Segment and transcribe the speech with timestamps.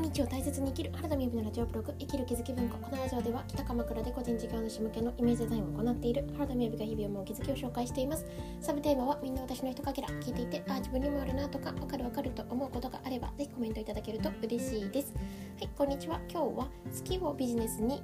[0.00, 8.24] 毎日を大切に生きる原田美由のラジオブログ生きる気づき文庫このラジオでは北鎌倉で個人事業主向けのイメージデザインを行っている原田美由が日々思う気づきを紹介しています。
[8.62, 15.12] サブテーマはみんな私の人かけら聞いていてあ自分にもあるなとかわかるわかると思うことがあればぜひコメントいただけると嬉しいです。
[15.14, 16.18] はいこんにちは。
[16.30, 16.70] 今日は好
[17.04, 18.02] きをビジネスに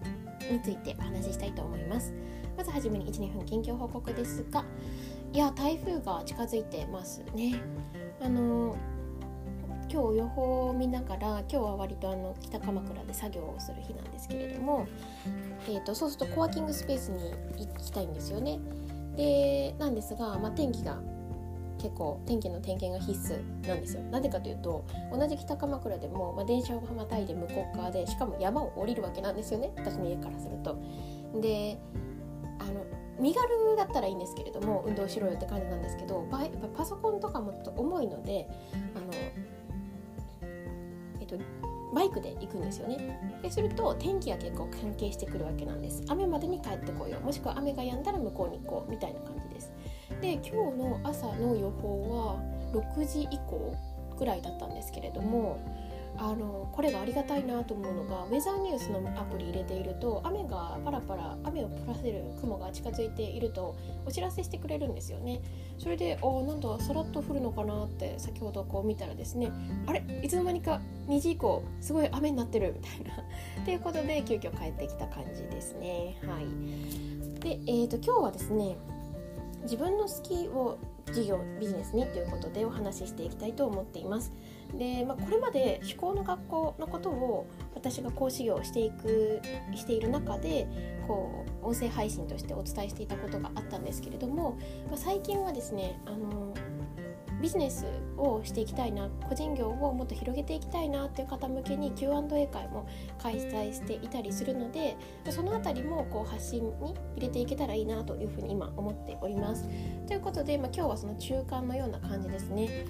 [0.51, 2.13] についてお話ししたいと思います。
[2.59, 4.67] まずはじめに12分近況報告ですが
[5.33, 7.55] いや台風が近づいてますね。
[8.21, 8.77] あの
[9.91, 14.87] 今日予報を見ながら今日は割とあの北鎌倉で作業をする日なんですけれども、
[15.69, 18.59] えーと、そうするとコワーキングスペースに行きたいんですよね。
[19.17, 20.99] でなんですが、まあ、天気が
[21.79, 24.03] 結構天気の点検が必須なんですよ。
[24.05, 30.79] なぜかというと同じ北鎌倉でも、まあ、電車をまたいで向こう側でしかも山を降りるわけなんですよね私の家からすると。
[31.41, 31.79] で
[32.59, 32.85] あの
[33.21, 36.27] 身軽だったらいいんですけれども運動しろよって感じなんですけど
[36.77, 38.49] パソコンとかもちょっと重いので
[38.95, 39.07] あの、
[41.97, 43.19] バイクで行くんですよね。
[43.43, 46.05] ですると天気が結構関係してくるわけなんです。
[46.09, 47.17] 雨までに帰ってこよ。
[47.23, 49.73] うもしくは雨が止んだら向こうに行こうみたいな感じです。
[50.21, 52.37] で今日の朝の予報は
[52.75, 53.75] 6時以降
[54.19, 55.59] ぐらいだったんですけれども
[56.19, 65.41] あのこれがありがたいなと思うのがウェザーニュースのアプリ入れていると雨がパラパラ雨を降らせる雲が近づいているとお知らせしてくれるんですよね。
[65.79, 69.51] それでおなんださらっと降るのかなって先ほどこう見たらですね
[69.87, 70.05] あれ？
[70.23, 73.23] いつの間にか2時以降すごい雨になってるみたいな。
[73.63, 76.17] っていうことで急遽帰ってきた感じですね。
[76.27, 77.41] はい。
[77.41, 78.77] で、えーと、と今日はですね
[79.63, 80.79] 自分の好きを
[81.13, 84.33] 事業ビジネスにということでお話ししていきたいと思っています。
[84.75, 89.41] で、まあ、これまで思考の学校のことを私が講師業をしていく
[89.75, 90.67] している中で
[91.07, 96.55] こう音声配信としてお伝えしていたことがあったんですけれども、まあ、最近はですねあの
[97.41, 97.85] ビジネス
[98.17, 102.89] をしていきたいな個人業をもっと広げていきたいなっていう方向けに Q&A 会も
[103.23, 104.97] 開催していたりするので
[105.31, 109.69] その辺りもこう発信に入れていけたらいいなというふうに今思っております。
[110.07, 112.87] ということで、まあ、今日はその中間のような感じですね。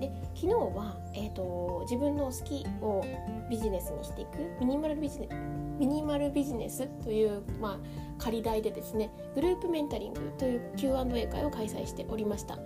[0.00, 3.04] で昨日は、えーと、自分の好きを
[3.48, 5.28] ビジネスにしていくミニマルビジネ
[5.78, 7.78] ミニマルビジネスという、まあ、
[8.18, 12.58] 仮題でですねグループメンタリングという Q&A 会を開催しておりました。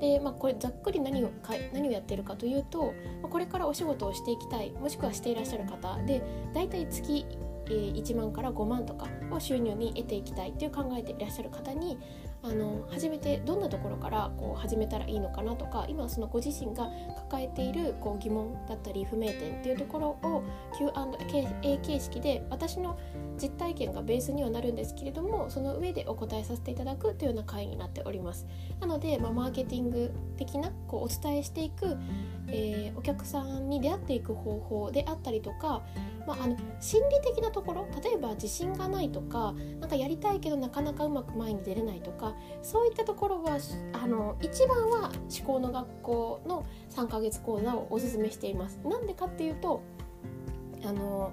[0.00, 6.22] で、まあ、これざっくり何をか何をやってるかというと、これからお仕事をしていきたいもしくはしていらっしゃる方で
[6.52, 7.24] 大体月
[7.66, 11.98] 1万から5万とかを収入に得ていきたいという考えていらっしゃる方に
[12.44, 20.42] あの始めてどんなところからこう始めたらいいのかなとか今そのご自身が抱えているこう疑問だったり不明点っていうところを
[20.76, 22.98] Q&A 形式で私の
[23.40, 28.46] 実体験がベースにはなるんですけれどもその上でお答えさせていただくというような会になっております。
[28.80, 31.96] なので、まあ、マーケティング的なこうお伝えしていく、
[32.48, 35.82] えー、お客さんに出会っていく方法であったりとか
[36.26, 43.58] まあ、あの心理的なところ例えば自信がないとか何かやりたいけどなかなかうまく前に出れないとかそういったところは
[43.92, 48.80] あの一番は思考の学校の3ヶ月講座をおすすめしています。
[48.84, 49.82] なんでかっていうと
[50.84, 51.32] あの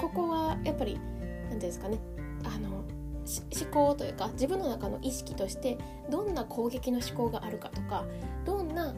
[0.00, 1.98] ここはやっぱり何ていうんですかね
[2.44, 2.84] あの
[3.28, 5.76] 思考というか自分の中の意識として
[6.10, 8.04] どんな攻撃の思考があるかとか
[8.46, 8.94] どんな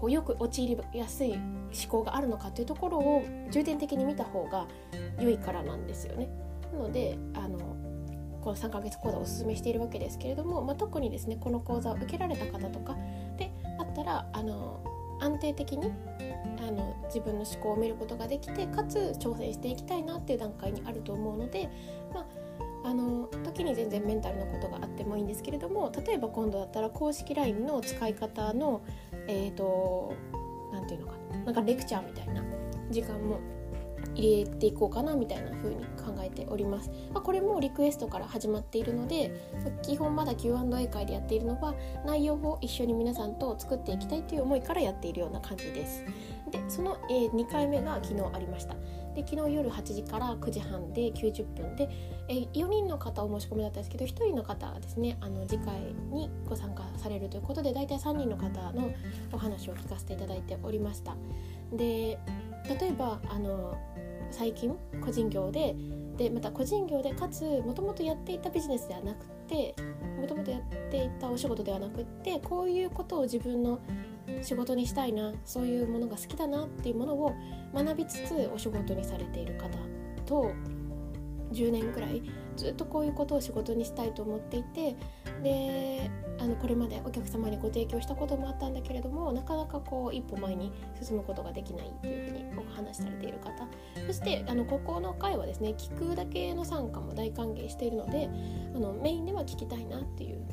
[0.00, 1.42] こうよく陥りやすい思
[1.88, 4.66] 考があるのかというところを重点的に見た方が
[5.20, 6.30] 良いからなんですよね。
[6.72, 7.58] なのであの
[8.40, 12.96] この3ヶ月講座をおすすめしているわけですけれども、まあ、特にですねこの講座を受けられた方とか
[13.36, 14.82] であったらあの
[15.20, 15.92] 安定的に
[16.66, 21.68] あの自分の思考を見ることができてかつ挑戦していきたいなっていう段階にあると思うので、
[22.14, 22.20] ま
[22.84, 28.80] あ、あの時に全然メンタルなことがあってもいいんですけれども例えば今度だったら公式 LINE の使い方の
[29.30, 30.14] えっ、ー、と
[30.72, 31.44] 何て言うのかな。
[31.44, 32.42] なんかレクチャーみたいな
[32.90, 33.38] 時間も
[34.14, 39.30] 入れていこうかなみたいな風に考えております、まあ、これもリクエストから始まっているので
[39.82, 41.74] 基本まだ Q&A 会でやっているのは
[42.04, 46.04] 内容を一緒に皆さんと作っていきたいという思いからやっているような感じです。
[46.50, 48.74] でその、え、2回目が昨日ありました。
[49.14, 51.88] で昨日夜8時から9時半で90分で、
[52.28, 55.74] え、4人の方お申し込みだったんですけど1人の方がですねあの次回
[56.10, 58.92] にご参加されるということで大体3人の方の
[59.32, 61.16] お話を聞かせていただいておりました。
[61.72, 62.18] で
[62.68, 63.76] 例えばあの
[64.30, 65.74] 最近個人業で
[66.16, 69.74] でまた個人業でかつもともとやっていたビジネスではなくて
[70.20, 73.80] もともとやっていたお仕事ではなくってこういうことを自分の
[74.42, 77.34] 仕事にしたいなそういうものが好きだなっていうものを
[77.74, 79.68] 学びつつお仕事にされている方
[80.26, 80.52] と
[81.52, 82.22] 10年くらい
[82.56, 84.96] ずっとこういうことを仕事にしたいと思っていて
[85.42, 90.72] であのこれまでお客様にご提供したこともあったんだけれどもなかなかこう一歩前に
[91.02, 93.68] 進むことができないっていうふうにお話しされている方
[94.06, 98.28] そしてあのここの回はですね聞くだけの参加も大歓迎しているので
[98.74, 100.46] あのメインでは聞きたいなっていう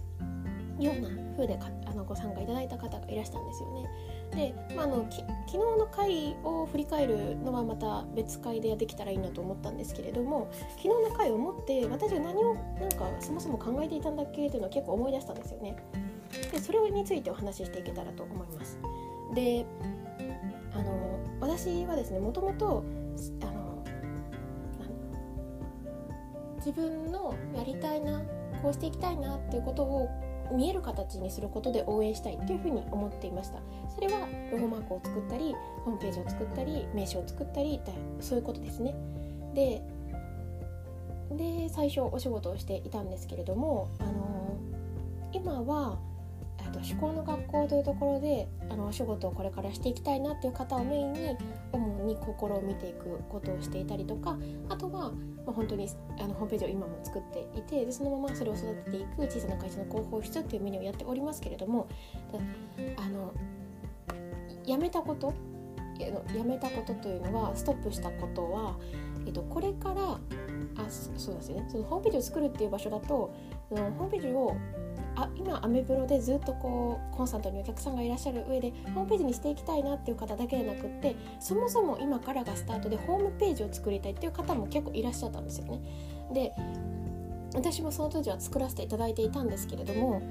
[0.80, 4.54] ような風であのご参加いただいた方がいらしたんですよね。
[4.70, 15.76] で、まあ、あの昨日の回を振り返るのはまた別回でできたらいいなと思ったんですけれども昨日の回をもって私は何をなんかそもそも考えていたんだっけっていうのを結構思い出したんですよね。
[16.52, 18.80] でそれについてお話ししていけたらと思います。
[19.34, 19.66] で
[20.74, 22.84] あの私はですねもともと
[23.42, 23.84] あの
[26.58, 28.22] 自分のやりたいな
[28.62, 30.10] こうしていきたいなっていうことを
[30.52, 33.60] 見える形にすることで応援したいっていうふうに思っていました。
[33.94, 37.80] それはロゴマークを作ったりホームページを作ったり名刺を作ったり
[38.20, 38.96] そういうことですね。
[39.54, 39.82] で
[41.36, 44.58] で最初お仕事をしていたんですけれども、あの
[45.34, 46.00] 今は
[46.66, 51.38] と思考の学校というところであのお仕事をこれからしていきたいなっていう方をメインに
[51.72, 54.38] 主に心を見ていくことをしていたりとか
[54.70, 55.14] あとは、ま
[55.48, 55.88] あ、本当に
[56.20, 61.88] あのホームページを今も作っていてでそのままそれを育てていく小さな会社の広報室っていうメニューをやっておりますけれども
[62.98, 63.34] あの
[64.66, 65.34] やめたこと
[66.00, 68.78] やめたことというのはストップしたことは、
[69.26, 70.20] えっと、これから
[70.84, 71.66] あそうですね。
[71.70, 73.34] そのホームページを作るっていう場所だと
[73.68, 74.56] そのホームページを
[75.20, 85.82] あ今アメブロでずっとこうコンスタントにお客さんがいらっしゃる上でホームページにしていきたいなっていう方だけでなくってそもそも今からがスタートでホームページを作りたいっていう方も結構いらっしゃったんですよね。
[86.34, 86.54] で
[87.56, 90.22] 私もその当時は作らせていただいていたんですけれども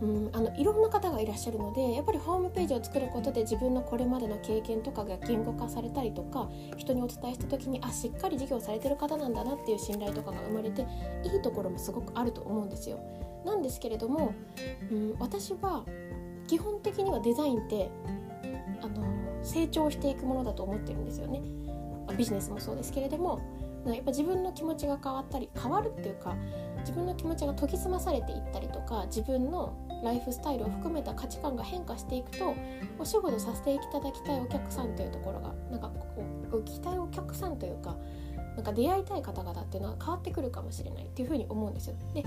[0.00, 10.86] うん、あのいろんな方がいらっしゃるのでやっぱりホームページを作ることで自分のこれまでの経験とかが言語化されたりとか人にお伝えした時にあしっかり事業されてる方なんだなっていう信頼とかが生まれて
[11.24, 13.00] いいところもすごくあると思うんですよ。
[13.48, 14.34] なんですけれども、
[14.90, 15.84] うん、私は
[16.46, 17.90] 基本的にはデザインって
[18.82, 19.04] あの
[19.42, 21.42] 成長していくものだと思ってるんですよね。
[22.16, 23.40] ビジネスもそうですけれども
[23.86, 26.34] やっぱ自分の気持ちが変わったり変わるっていうか
[26.80, 32.54] 自分の気持ちが研ぎ澄まされていったりとか自分のライフスタイルを含めた価値観が変化していくと
[32.98, 35.90] お仕事させていただきたいお客さんというところがなんか
[36.50, 37.96] こう期待お客さんというか
[38.56, 41.94] なんか出会いたい方々っていうのは変わってくるかもしれないっていうふうに思うんですよ。
[42.14, 42.24] で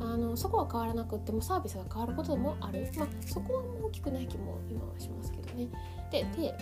[0.00, 5.68] あのそこは変わらなくってもサービスが変わることもある、まあ、そこは大きくない気も今はしますけどね。
[6.10, 6.54] でで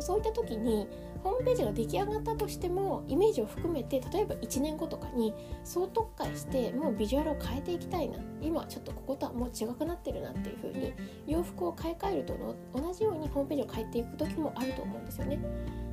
[0.00, 0.88] そういった時に
[1.22, 8.18] ホームページが出来上がったとしてもイメージを含めて例えば1年後とかに総特化してもうビジュアルを変えていきたいな。
[8.40, 10.94] 今ちょっとこことはもう違くなってるなっていう風に
[11.26, 15.38] 洋服を買い替えるとの同じようにホームページを変えていく時もあると思うんですよね。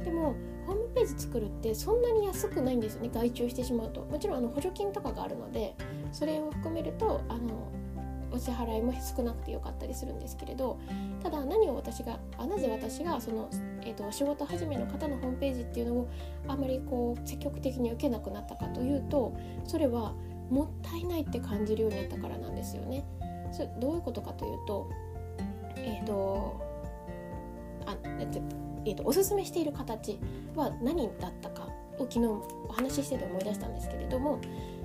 [0.04, 3.10] でもホームページ作るってそんなに安くないんですよね。
[3.14, 4.02] 外注してしまうと。
[4.02, 5.76] もちろんあの補助金とかがあるので
[6.12, 7.72] それを含めるとあの
[8.32, 10.80] お支払いも少なくてよかったりするんですけれど
[11.24, 13.50] ただ何を私があなぜ私がその、
[13.82, 16.10] えーと、仕事始めの方のホームページっていうのを
[16.48, 19.34] あまりこう積極的に受けなくなったかというと
[19.66, 20.14] それは
[20.50, 23.06] もったいないって感じるようになったからなんですよね。
[23.52, 24.90] そどういうことかというと
[25.78, 26.60] え、ー、と
[27.86, 27.96] あ
[28.86, 30.20] えーと、おすすめしている形
[30.56, 31.68] は何だったか
[31.98, 34.40] を昨日お話ししてて思い出したんですけれども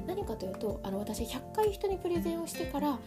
[0.06, 2.98] 何かというとあの私100回人にプレゼンをしてから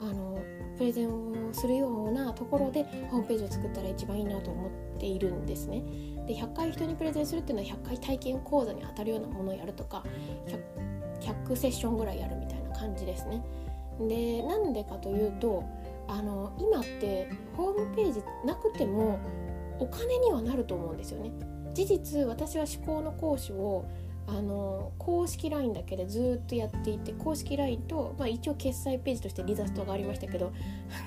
[0.00, 0.42] あの
[0.76, 5.82] プレゼンをするようなところでホームページを作ったら一番いいなと思っているんですね。
[6.26, 10.02] で100回人にプレゼンするっていうのは100回体験講座に当たるようなものをやるとか
[11.20, 13.42] 100, 100セッションぐらいやるみたいな感じですね。
[14.00, 15.64] でなんでかというと
[16.08, 19.18] あの今ってホームページなくても
[19.78, 21.30] お金にはなると思うんですよね。
[21.72, 23.84] 事実私は思考の講師を
[24.26, 30.52] あの公式 LINE だけでずっとやっていて公式 LINE と、まあ、一応決済ページとしてリザストがありましたけど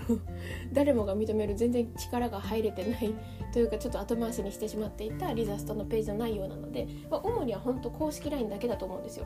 [0.71, 3.13] 誰もが認める全然力が入れてない
[3.51, 9.25] というかちょっと後回しにしてしまっていたリザストのページの内容なので、まあ、主には本当公式 LINE だけだと思うんですよ。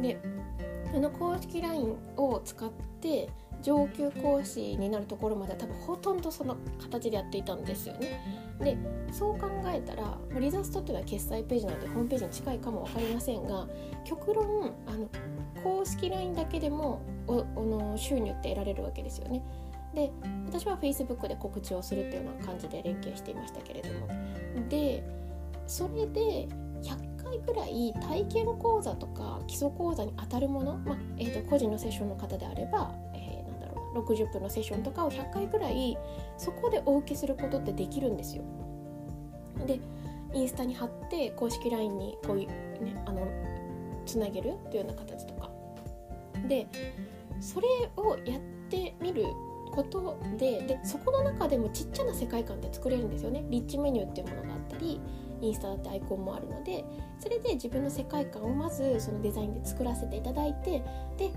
[0.00, 0.18] で
[0.94, 3.28] あの公式 LINE を使って
[3.62, 8.47] 上級講師になるところまでは多分ほとんどその形でやっていたんですよね。
[8.60, 8.76] で
[9.12, 13.66] そう考えたらリザストっていうのは決済ページなのでホームページに近いかも分かりませんが
[14.04, 15.08] 極論あの
[15.62, 19.42] 公式 LINE だけでもおの収入って得られるわけですよね。
[19.94, 20.10] で
[20.46, 24.08] 私は Facebook で告知をするっていうような感じで連携していましたけれども
[24.68, 25.02] で
[25.66, 26.48] それで
[26.82, 32.92] 100回ぐらい体験講座とか基礎講座に当たるもの、まあえー、と個人のセッションの方であれば
[34.00, 35.96] 60分のセッションとかを100回ぐらい
[36.36, 38.42] そこでお受けすることってできるんですよ。
[39.66, 39.80] で
[40.34, 42.48] インスタに貼って公式 LINE にこういう
[42.84, 43.26] ねあの
[44.04, 45.50] つなげるというような形とか
[46.46, 46.66] で
[47.40, 49.24] それをやってみる
[49.72, 55.00] ことででそこの中でもちっちゃな世界観って作れるんですよねリッチメニューっていうものがあったり
[55.40, 56.84] インスタだってアイコンもあるので
[57.18, 60.82] それで自分の世界観をまずそのデザインで作らせていただいて
[61.16, 61.30] で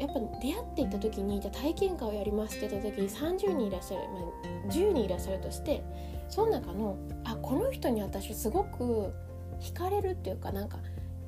[0.00, 5.82] やっぱ出会っていった時にじゃあ体験会をやりますって言った時に30人いらっしゃる、まあ、10人いらっしゃるとして
[6.30, 9.12] その中のあこの人に私すごく
[9.60, 10.78] 惹かれるっていうかなんか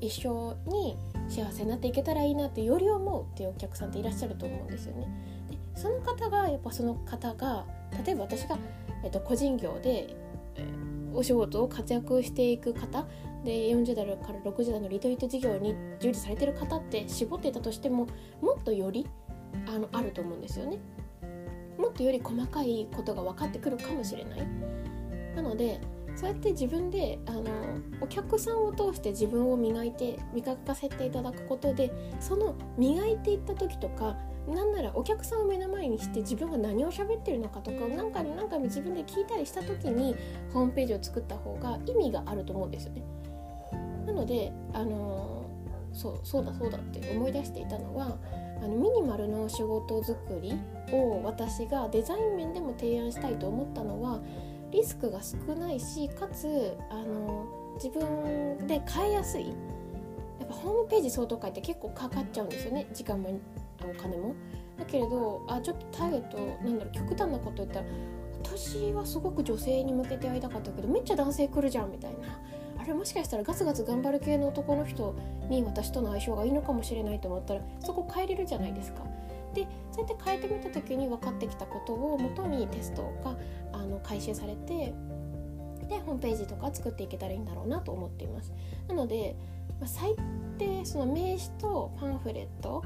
[0.00, 0.96] 一緒に
[1.28, 5.06] 幸せになっていけたらいいなってより思うっていうお客さんっていらっしゃると思うんですよね。
[5.50, 7.66] でその方がやっぱその方が
[8.04, 8.58] 例えば私が、
[9.04, 10.16] えっと、個人業で、
[10.56, 13.06] えー、お仕事を活躍していく方
[13.44, 18.06] で40代から60代のリトリート事業に従事されてる方って絞ってたとしても
[18.40, 19.06] もっとより
[19.66, 20.78] あのあると思うんですよね。
[21.78, 24.46] もっとより細かいことが分かってくるかもしれない。
[25.34, 25.80] なので
[26.14, 27.42] そうやって自分であの
[28.00, 40.14] お客さんを通して自分を磨いて磨かせていただくことでその磨いていった時とかなんならお客さんを目の前にして自分が何を喋ってるのかとか何回も何回も自分で聞いたりした時に
[40.52, 43.02] ホームページを作った方が意味があると思うんですよね。
[44.06, 45.46] なのであの
[45.92, 48.16] そうそうだそうだって思い出していたのは
[48.62, 50.54] あのミニマルの仕事作り
[50.92, 54.20] を私がデザイン面でも提案したいと思ったのは
[54.70, 63.38] リスクが少ないしかつあの自分で変えやすいやっぱホームページ相当書いて結構かかっちゃうんですよね時間も
[63.82, 64.34] お金も。
[64.78, 67.86] だけれどあちょっとターゲットなんだろう極端なこと言ったら
[68.42, 72.40] 私はすごく女性に向けて会いたかったけどめっちゃ男性来るじゃんみたいな
[72.82, 75.14] あれもしかしたらガツガツ頑張る系の男の人
[75.48, 79.02] に私との相性がいいのかもしれないと思ったらそこ変えれるじゃないですか。
[79.54, 83.36] でそうやって変えてみた時に分かってきたことをもとにテストが
[83.72, 84.94] あの回収されて
[85.88, 88.52] でホームページとか作っていけたらいいんだろうなと思っています。
[88.88, 89.36] なので、
[89.78, 90.16] まあ、最
[90.58, 92.82] 低その名刺とパンフレット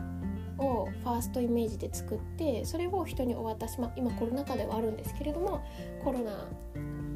[0.59, 5.65] をファーストイメージで作ってそれを人にお渡し、まあ、今コロナ禍ではあるんですけれども
[6.03, 6.49] コロナ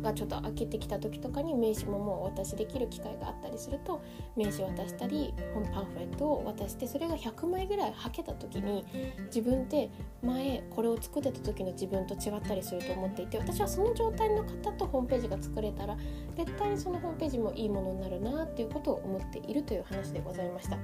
[0.01, 4.03] がちょっと開けてきた時とかに名刺ももうお渡しできる機会があったりすると
[4.37, 8.85] 名刺渡したり本パンフレットを渡してそれが100枚ぐらいはけた時に
[9.27, 9.91] 自分って
[10.23, 15.97] 前これを作ってた時の自分と違ったりすると思っていて私はその状態の方とホームページが作れたら
[16.37, 20.77] 絶対にそのホームページもいいものになるなっていうことを思っているという話でございました。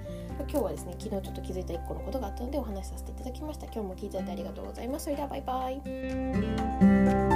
[0.48, 3.66] 今日はですね昨日ちょっと気づいた1個のことがあったのでお話しさせていただきました。
[3.66, 5.04] 今日も聞いていただいてありがとうございます。
[5.04, 7.35] それではバイバイ。